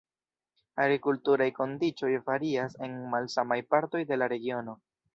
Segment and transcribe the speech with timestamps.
[0.85, 4.81] Agrikulturaj kondiĉoj varias en malsamaj partoj de la regiono.